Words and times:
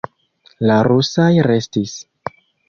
La 0.69 0.77
rusaj 0.87 1.27
restis. 1.49 1.95